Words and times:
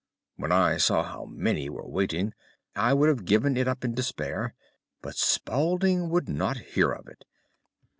When 0.35 0.51
I 0.51 0.77
saw 0.77 1.03
how 1.03 1.25
many 1.25 1.69
were 1.69 1.87
waiting, 1.87 2.33
I 2.75 2.91
would 2.91 3.07
have 3.07 3.23
given 3.23 3.55
it 3.55 3.67
up 3.67 3.85
in 3.85 3.93
despair; 3.93 4.55
but 4.99 5.13
Spaulding 5.15 6.09
would 6.09 6.27
not 6.27 6.57
hear 6.57 6.91
of 6.91 7.07
it. 7.07 7.23